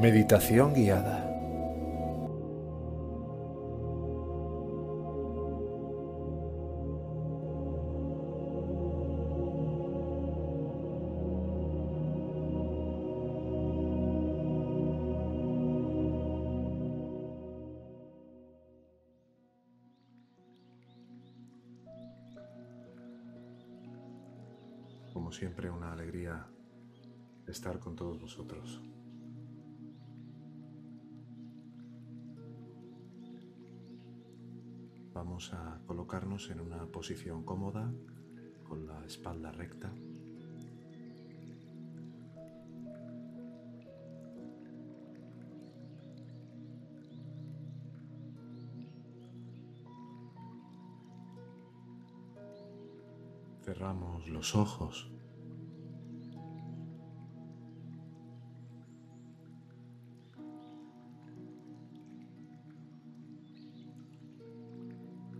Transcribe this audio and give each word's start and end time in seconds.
Meditación 0.00 0.74
guiada. 0.74 1.27
Estar 27.52 27.78
con 27.78 27.96
todos 27.96 28.20
vosotros. 28.20 28.80
Vamos 35.14 35.52
a 35.52 35.80
colocarnos 35.86 36.50
en 36.50 36.60
una 36.60 36.86
posición 36.86 37.42
cómoda 37.44 37.90
con 38.62 38.86
la 38.86 39.04
espalda 39.04 39.50
recta. 39.50 39.92
Cerramos 53.64 54.28
los 54.28 54.54
ojos. 54.54 55.17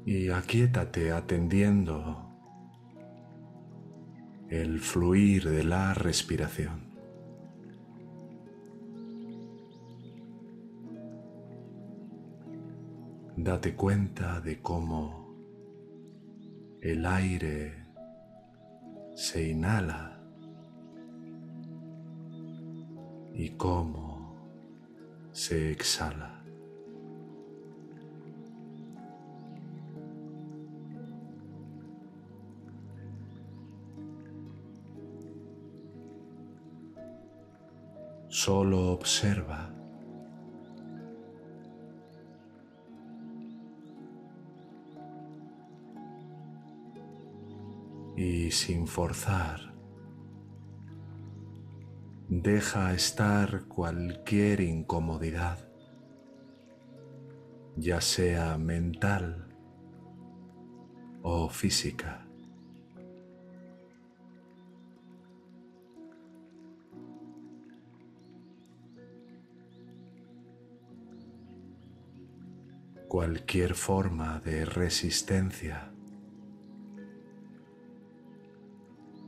Y 0.09 0.31
aquíétate 0.31 1.13
atendiendo 1.13 2.33
el 4.49 4.81
fluir 4.81 5.45
de 5.47 5.63
la 5.63 5.93
respiración. 5.93 6.81
Date 13.37 13.75
cuenta 13.75 14.41
de 14.41 14.63
cómo 14.63 15.29
el 16.81 17.05
aire 17.05 17.75
se 19.15 19.51
inhala 19.51 20.23
y 23.35 23.51
cómo 23.51 24.39
se 25.33 25.71
exhala. 25.71 26.38
Solo 38.49 38.93
observa. 38.93 39.71
Y 48.17 48.51
sin 48.51 48.87
forzar, 48.87 49.75
deja 52.31 52.95
estar 52.95 53.65
cualquier 53.69 54.63
incomodidad, 54.63 55.59
ya 57.77 58.01
sea 58.01 58.57
mental 58.57 59.55
o 61.21 61.51
física. 61.51 62.28
Cualquier 73.09 73.75
forma 73.75 74.39
de 74.41 74.67
resistencia 74.67 75.91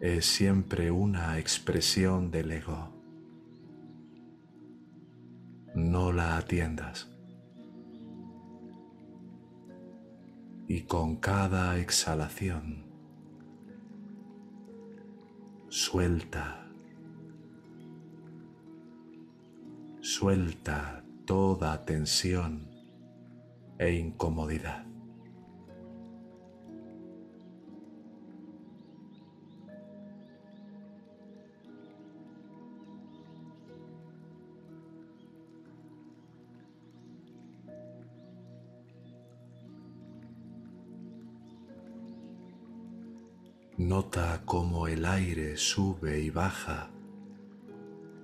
es 0.01 0.27
siempre 0.27 0.91
una 0.91 1.39
expresión 1.39 2.31
del 2.31 2.53
ego. 2.53 2.89
No 5.75 6.13
la 6.13 6.37
atiendas. 6.37 7.09
Y 10.69 10.83
con 10.83 11.17
cada 11.17 11.79
exhalación, 11.79 12.85
suelta, 15.69 16.71
suelta 20.01 21.03
toda 21.27 21.85
tensión 21.85 22.70
e 23.81 23.95
incomodidad. 23.95 24.85
Nota 43.79 44.43
cómo 44.45 44.89
el 44.89 45.07
aire 45.07 45.57
sube 45.57 46.21
y 46.21 46.29
baja 46.29 46.91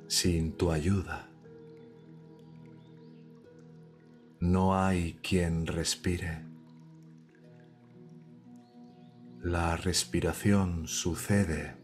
sin 0.07 0.53
tu 0.53 0.71
ayuda. 0.71 1.31
No 4.41 4.79
hay 4.79 5.15
quien 5.23 5.67
respire. 5.67 6.45
La 9.41 9.77
respiración 9.77 10.87
sucede 10.89 11.77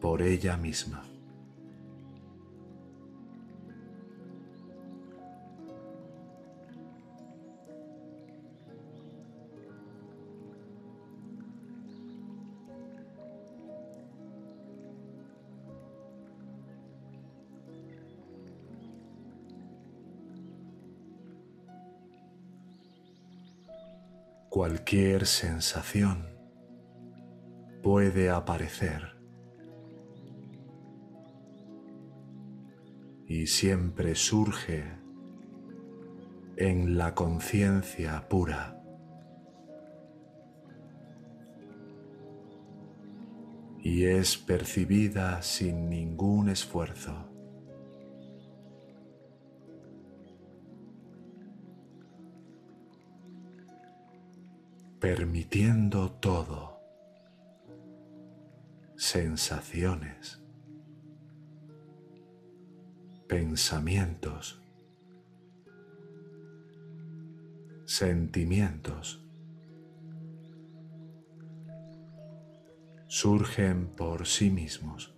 por 0.00 0.22
ella 0.22 0.56
misma. 0.56 1.09
Cualquier 24.50 25.26
sensación 25.26 26.26
puede 27.84 28.30
aparecer 28.30 29.16
y 33.28 33.46
siempre 33.46 34.16
surge 34.16 34.92
en 36.56 36.98
la 36.98 37.14
conciencia 37.14 38.28
pura. 38.28 38.76
Y 43.78 44.06
es 44.06 44.36
percibida 44.36 45.42
sin 45.42 45.88
ningún 45.88 46.48
esfuerzo. 46.48 47.29
Permitiendo 55.00 56.12
todo, 56.12 56.78
sensaciones, 58.96 60.42
pensamientos, 63.26 64.60
sentimientos, 67.86 69.24
surgen 73.06 73.86
por 73.96 74.26
sí 74.26 74.50
mismos, 74.50 75.14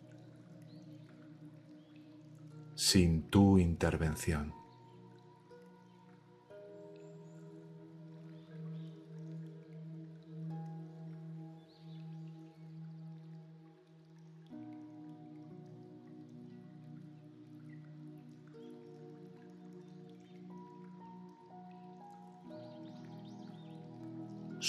sin 2.77 3.25
tu 3.25 3.59
intervención. 3.59 4.62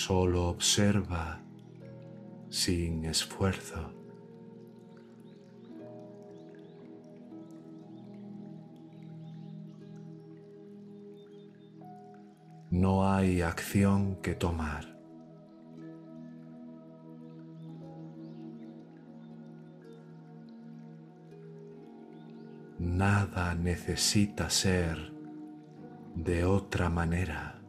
Solo 0.07 0.49
observa 0.49 1.39
sin 2.49 3.05
esfuerzo. 3.05 3.89
No 12.69 13.09
hay 13.09 13.41
acción 13.43 14.17
que 14.17 14.35
tomar. 14.35 14.83
Nada 22.77 23.55
necesita 23.55 24.49
ser 24.49 25.13
de 26.13 26.43
otra 26.43 26.89
manera. 26.89 27.62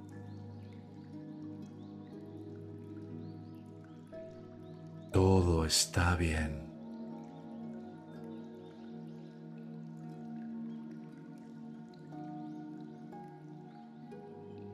Todo 5.14 5.64
está 5.64 6.16
bien. 6.16 6.60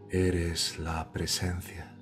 Eres 0.09 0.79
la 0.79 1.13
presencia 1.13 1.95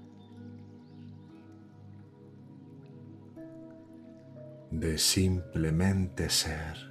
de 4.71 4.99
simplemente 4.99 6.31
ser. 6.31 6.88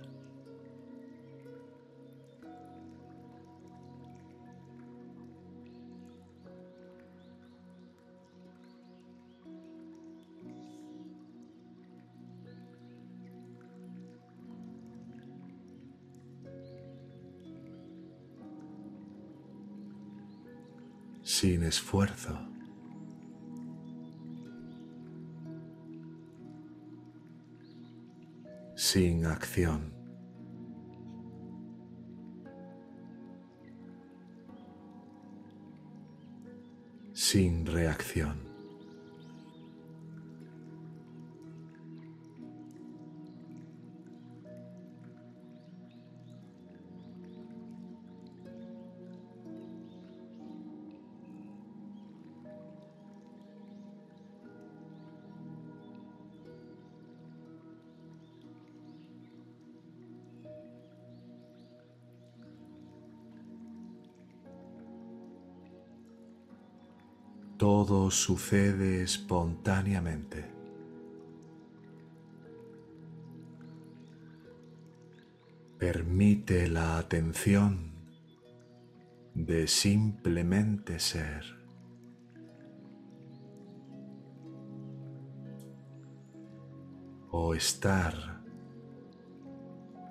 Sin 21.40 21.62
esfuerzo. 21.62 22.36
sin 28.76 29.24
acción. 29.26 29.94
sin 37.14 37.66
reacción. 37.68 38.47
Sucede 68.10 69.04
espontáneamente. 69.04 70.46
Permite 75.78 76.68
la 76.68 76.98
atención 76.98 77.92
de 79.34 79.68
simplemente 79.68 81.00
ser. 81.00 81.44
O 87.30 87.54
estar 87.54 88.42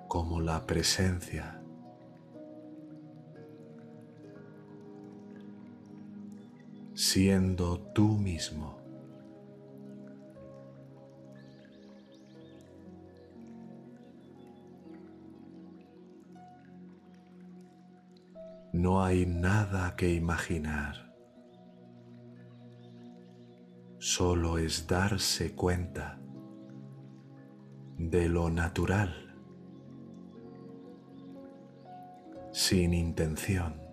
como 0.07 0.39
la 0.39 0.65
presencia. 0.65 1.56
Siendo 7.17 7.79
tú 7.95 8.09
mismo. 8.09 8.77
No 18.71 19.03
hay 19.03 19.25
nada 19.25 19.95
que 19.95 20.13
imaginar, 20.13 21.11
solo 23.97 24.59
es 24.59 24.85
darse 24.85 25.55
cuenta 25.55 26.19
de 27.97 28.29
lo 28.29 28.51
natural, 28.51 29.35
sin 32.51 32.93
intención. 32.93 33.86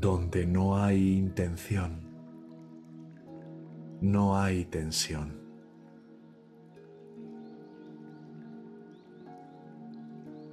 Donde 0.00 0.46
no 0.46 0.76
hay 0.80 1.16
intención, 1.16 2.00
no 4.00 4.38
hay 4.38 4.64
tensión. 4.64 5.36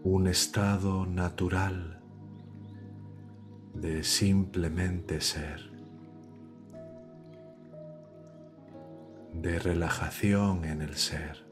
Un 0.04 0.28
estado 0.28 1.06
natural 1.06 2.02
de 3.76 4.04
simplemente 4.04 5.22
ser, 5.22 5.62
de 9.34 9.60
relajación 9.60 10.66
en 10.66 10.82
el 10.82 10.96
ser. 10.96 11.45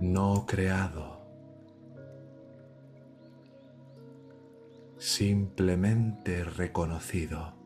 No 0.00 0.46
creado, 0.46 1.18
simplemente 4.98 6.44
reconocido. 6.44 7.57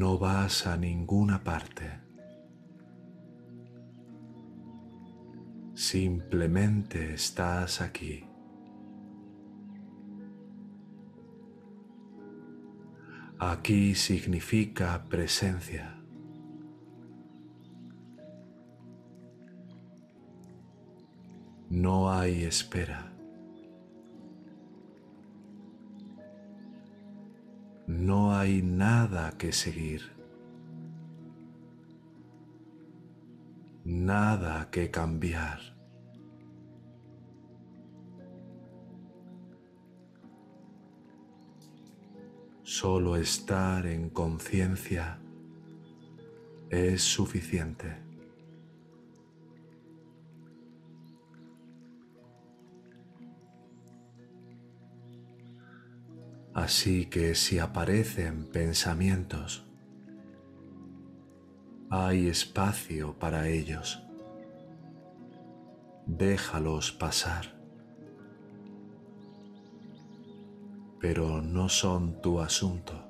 No 0.00 0.16
vas 0.16 0.66
a 0.66 0.78
ninguna 0.78 1.44
parte. 1.44 2.00
Simplemente 5.74 7.12
estás 7.12 7.82
aquí. 7.82 8.24
Aquí 13.38 13.94
significa 13.94 15.04
presencia. 15.10 16.02
No 21.68 22.10
hay 22.10 22.44
espera. 22.44 23.09
No 28.00 28.34
hay 28.34 28.62
nada 28.62 29.32
que 29.36 29.52
seguir. 29.52 30.00
Nada 33.84 34.70
que 34.70 34.90
cambiar. 34.90 35.60
Solo 42.62 43.16
estar 43.16 43.84
en 43.84 44.08
conciencia 44.08 45.18
es 46.70 47.02
suficiente. 47.02 48.09
Así 56.60 57.06
que 57.06 57.34
si 57.34 57.58
aparecen 57.58 58.44
pensamientos, 58.44 59.64
hay 61.88 62.28
espacio 62.28 63.18
para 63.18 63.48
ellos. 63.48 64.02
Déjalos 66.06 66.92
pasar. 66.92 67.60
pero 71.00 71.40
no 71.40 71.70
son 71.70 72.20
tu 72.20 72.40
asunto. 72.40 73.09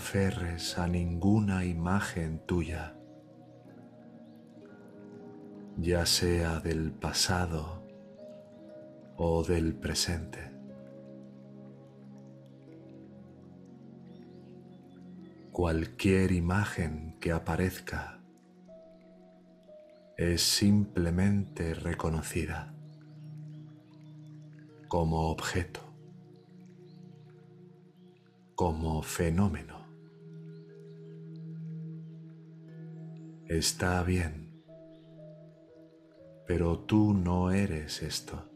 Aferres 0.00 0.78
a 0.78 0.86
ninguna 0.86 1.66
imagen 1.66 2.40
tuya 2.46 2.94
ya 5.76 6.06
sea 6.06 6.58
del 6.60 6.90
pasado 6.90 7.82
o 9.18 9.44
del 9.44 9.74
presente. 9.74 10.40
Cualquier 15.52 16.32
imagen 16.32 17.18
que 17.20 17.32
aparezca 17.32 18.20
es 20.16 20.40
simplemente 20.40 21.74
reconocida 21.74 22.74
como 24.88 25.28
objeto, 25.28 25.80
como 28.54 29.02
fenómeno. 29.02 29.79
Está 33.50 34.04
bien 34.04 34.50
pero 36.50 36.80
tú 36.80 37.14
no 37.14 37.52
eres 37.52 38.02
esto. 38.02 38.49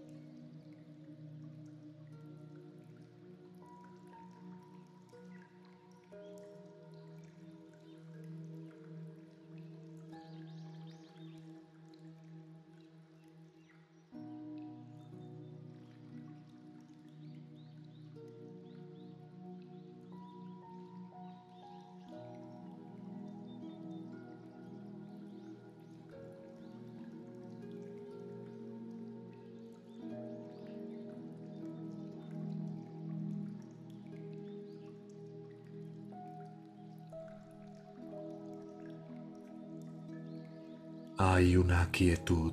Hay 41.33 41.57
una 41.57 41.91
quietud. 41.91 42.53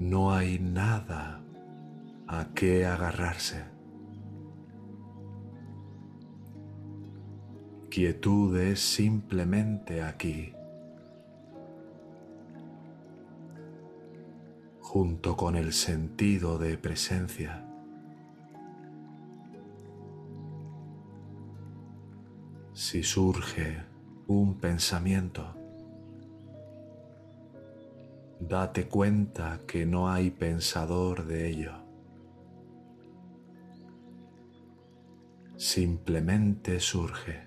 No 0.00 0.32
hay 0.32 0.58
nada 0.58 1.40
a 2.26 2.48
qué 2.52 2.84
agarrarse. 2.84 3.64
Quietud 7.90 8.58
es 8.58 8.80
simplemente 8.80 10.02
aquí, 10.02 10.52
junto 14.80 15.36
con 15.36 15.54
el 15.54 15.72
sentido 15.72 16.58
de 16.58 16.76
presencia. 16.76 17.64
Si 22.72 23.02
surge 23.02 23.95
un 24.28 24.58
pensamiento. 24.58 25.54
Date 28.40 28.88
cuenta 28.88 29.60
que 29.66 29.86
no 29.86 30.10
hay 30.10 30.30
pensador 30.30 31.26
de 31.26 31.48
ello. 31.48 31.72
Simplemente 35.56 36.80
surge. 36.80 37.45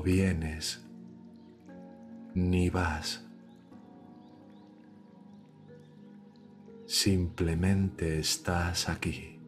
No 0.00 0.04
vienes 0.04 0.80
ni 2.34 2.70
vas. 2.70 3.22
Simplemente 6.86 8.18
estás 8.18 8.88
aquí. 8.88 9.38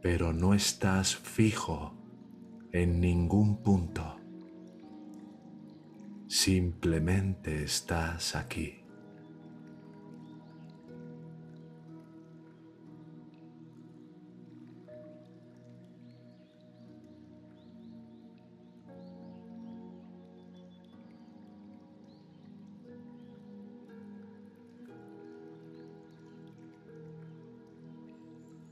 Pero 0.00 0.32
no 0.32 0.54
estás 0.54 1.16
fijo 1.16 1.92
en 2.72 3.00
ningún 3.00 3.58
punto. 3.62 4.16
Simplemente 6.28 7.62
estás 7.64 8.36
aquí. 8.36 8.79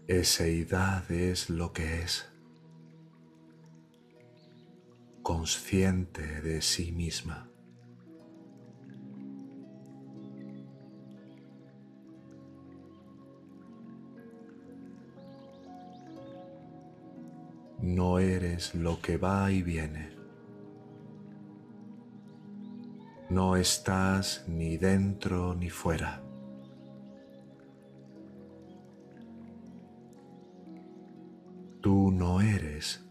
Eseidad 0.08 1.10
es 1.12 1.48
lo 1.50 1.72
que 1.72 2.00
es, 2.00 2.26
consciente 5.22 6.40
de 6.42 6.60
sí 6.60 6.90
misma. 6.90 7.48
no 17.88 18.18
eres 18.18 18.74
lo 18.74 19.00
que 19.00 19.16
va 19.16 19.50
y 19.50 19.62
viene. 19.62 20.10
No 23.30 23.56
estás 23.56 24.44
ni 24.46 24.76
dentro 24.76 25.54
ni 25.54 25.70
fuera. 25.70 26.27
No 32.18 32.40
eres 32.40 33.08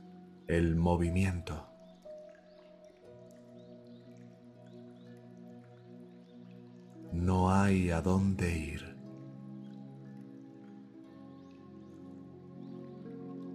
el 0.47 0.75
movimiento. 0.75 1.65
No 7.13 7.49
hay 7.49 7.89
a 7.89 8.01
dónde 8.01 8.53
ir. 8.53 8.97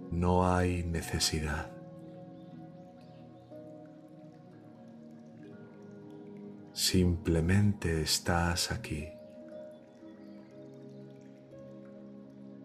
No 0.09 0.51
hay 0.51 0.83
necesidad. 0.85 1.71
Simplemente 6.71 8.01
estás 8.01 8.71
aquí, 8.71 9.07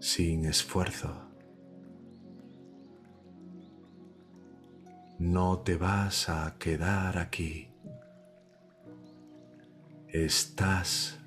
sin 0.01 0.47
esfuerzo. 0.47 1.28
No 5.19 5.59
te 5.59 5.77
vas 5.77 6.29
a 6.29 6.55
quedar 6.59 7.19
aquí. 7.19 7.69
Estás 10.07 11.19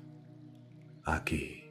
aquí. 1.04 1.61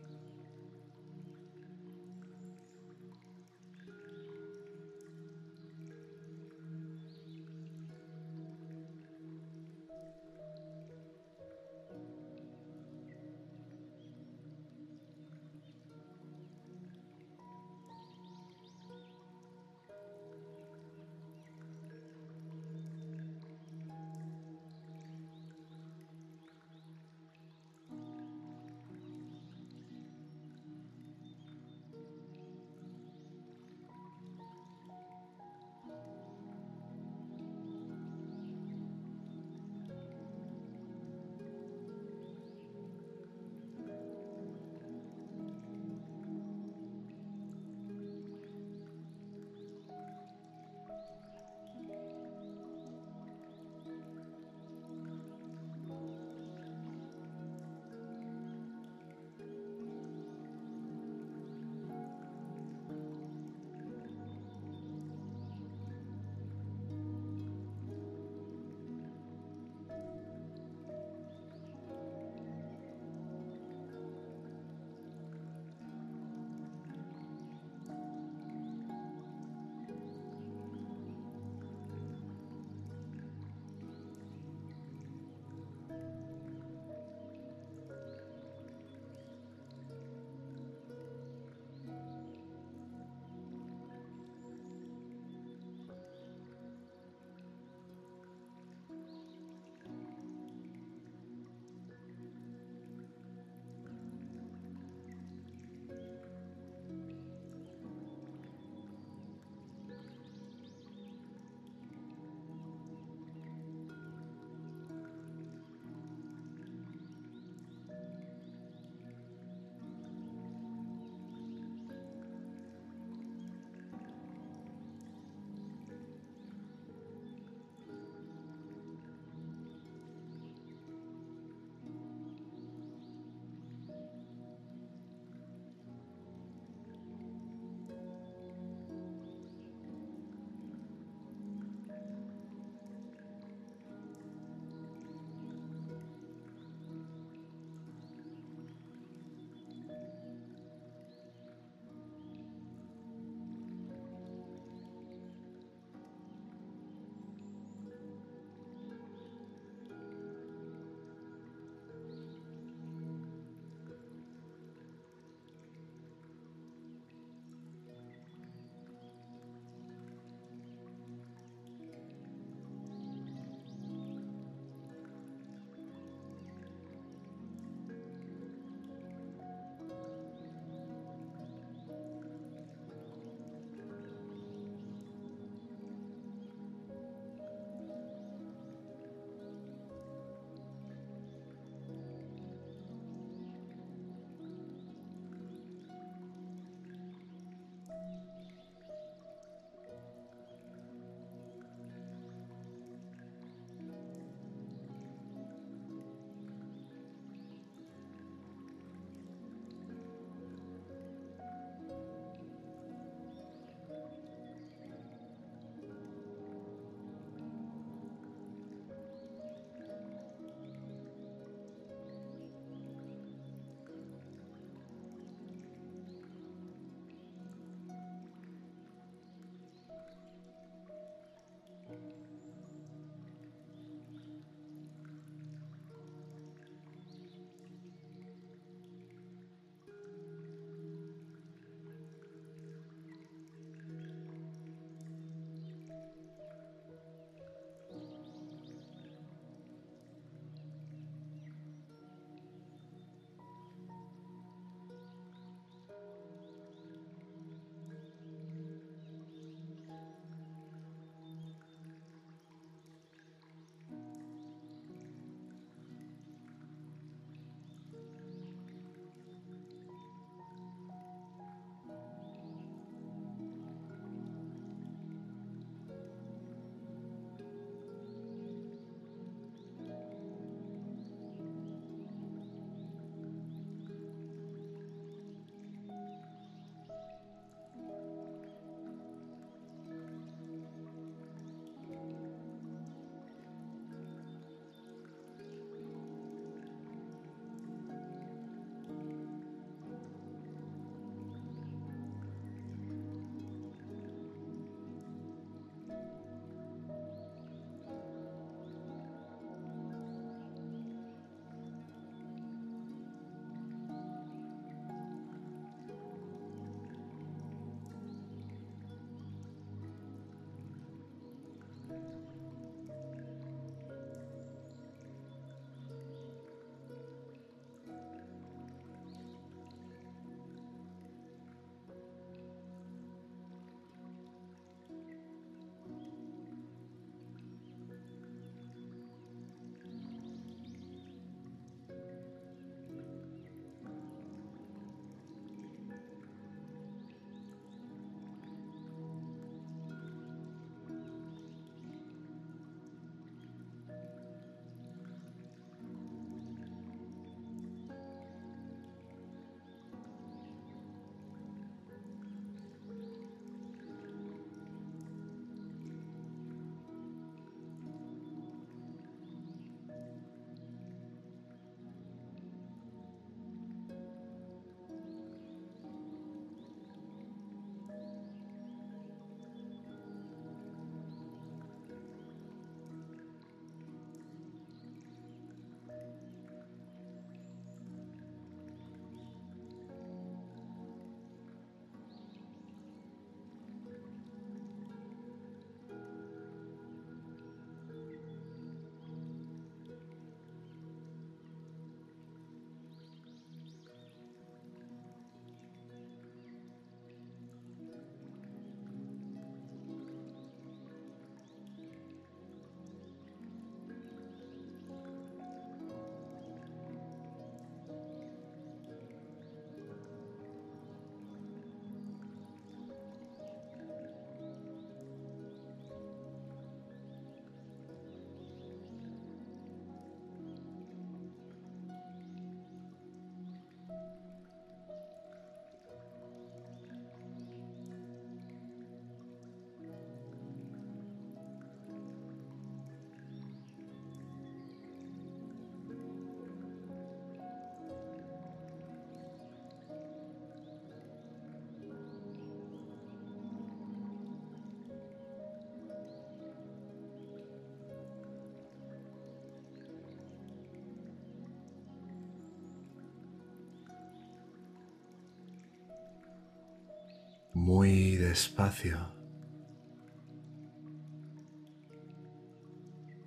Muy 467.62 468.15
despacio, 468.15 468.97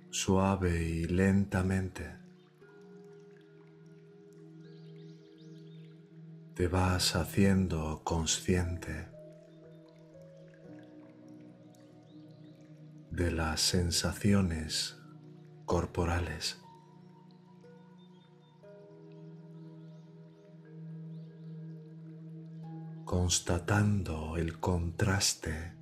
suave 0.09 0.83
y 0.83 1.05
lentamente. 1.05 2.17
Te 6.53 6.67
vas 6.67 7.15
haciendo 7.15 8.01
consciente 8.03 9.07
de 13.11 13.31
las 13.31 13.61
sensaciones 13.61 14.97
corporales. 15.65 16.64
Constatando 23.05 24.35
el 24.35 24.59
contraste 24.59 25.73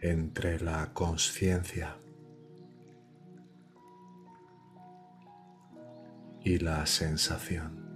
entre 0.00 0.60
la 0.60 0.92
conciencia 0.92 1.96
y 6.42 6.58
la 6.58 6.84
sensación. 6.86 7.87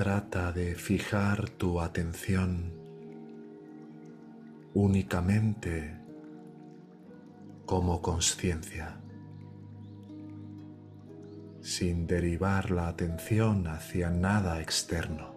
Trata 0.00 0.50
de 0.50 0.76
fijar 0.76 1.50
tu 1.50 1.78
atención 1.78 2.72
únicamente 4.72 5.94
como 7.66 8.00
conciencia, 8.00 8.98
sin 11.60 12.06
derivar 12.06 12.70
la 12.70 12.88
atención 12.88 13.66
hacia 13.66 14.08
nada 14.08 14.62
externo. 14.62 15.34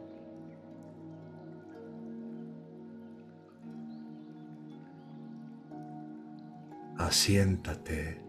Asiéntate 6.97 8.21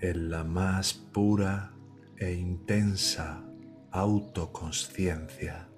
en 0.00 0.30
la 0.30 0.42
más 0.42 0.94
pura 0.94 1.70
e 2.16 2.32
intensa 2.32 3.53
autoconsciencia. 3.94 5.73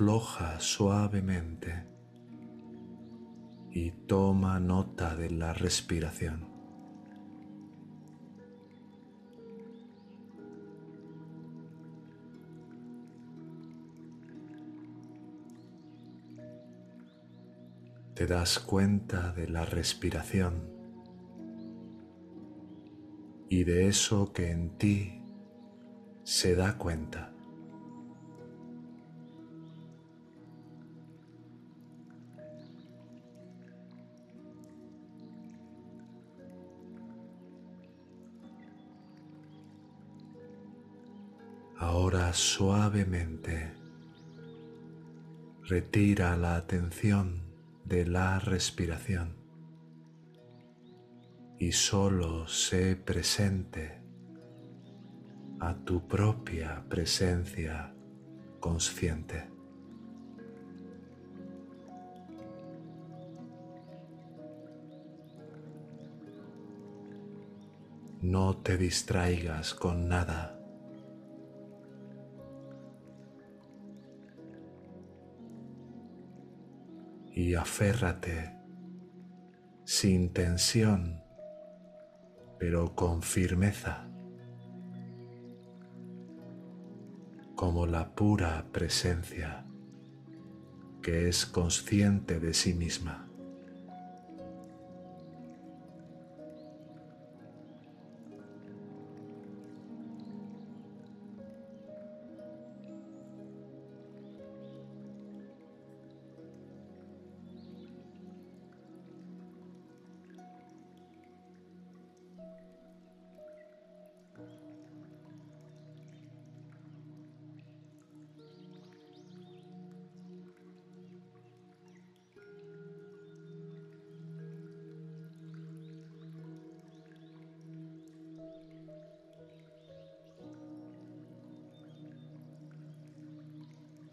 Afloja 0.00 0.58
suavemente 0.60 1.84
y 3.70 3.90
toma 3.90 4.58
nota 4.58 5.14
de 5.14 5.28
la 5.28 5.52
respiración. 5.52 6.48
Te 18.14 18.26
das 18.26 18.58
cuenta 18.58 19.34
de 19.34 19.48
la 19.48 19.66
respiración 19.66 20.66
y 23.50 23.64
de 23.64 23.86
eso 23.88 24.32
que 24.32 24.50
en 24.50 24.78
ti 24.78 25.22
se 26.24 26.54
da 26.54 26.78
cuenta. 26.78 27.34
Ahora 42.00 42.32
suavemente 42.32 43.74
retira 45.68 46.34
la 46.34 46.56
atención 46.56 47.42
de 47.84 48.06
la 48.06 48.38
respiración 48.38 49.36
y 51.58 51.72
solo 51.72 52.48
sé 52.48 52.96
presente 52.96 54.00
a 55.58 55.74
tu 55.74 56.08
propia 56.08 56.82
presencia 56.88 57.94
consciente. 58.60 59.50
No 68.22 68.56
te 68.56 68.78
distraigas 68.78 69.74
con 69.74 70.08
nada. 70.08 70.59
Y 77.40 77.54
aférrate 77.54 78.54
sin 79.84 80.34
tensión, 80.34 81.22
pero 82.58 82.94
con 82.94 83.22
firmeza, 83.22 84.10
como 87.56 87.86
la 87.86 88.14
pura 88.14 88.66
presencia 88.72 89.66
que 91.02 91.28
es 91.28 91.46
consciente 91.46 92.40
de 92.40 92.52
sí 92.52 92.74
misma. 92.74 93.29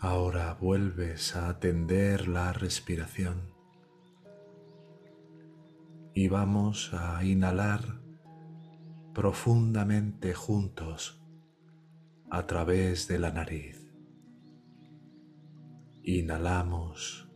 Ahora 0.09 0.53
vuelves 0.53 1.35
a 1.35 1.49
atender 1.49 2.29
la 2.29 2.53
respiración 2.53 3.53
y 6.13 6.29
vamos 6.29 6.93
a 6.93 7.21
inhalar 7.25 7.99
profundamente 9.13 10.33
juntos 10.33 11.21
a 12.29 12.47
través 12.47 13.09
de 13.09 13.19
la 13.19 13.31
nariz. 13.31 13.91
Inhalamos 16.03 17.27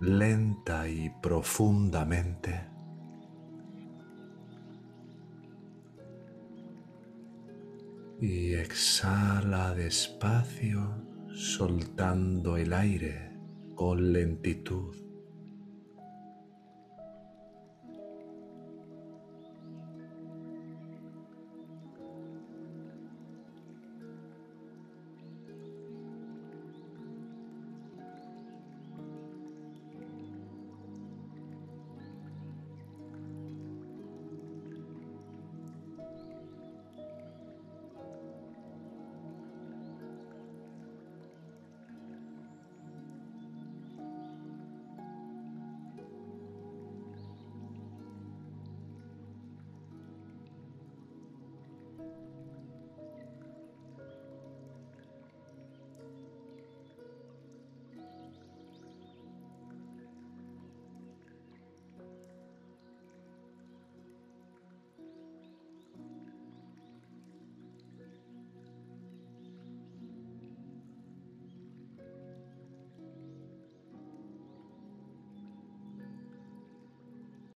lenta 0.00 0.86
y 0.86 1.08
profundamente. 1.22 2.68
Y 8.20 8.52
exhala 8.52 9.74
despacio 9.74 11.09
soltando 11.34 12.56
el 12.56 12.72
aire 12.72 13.30
con 13.74 14.12
lentitud. 14.12 15.09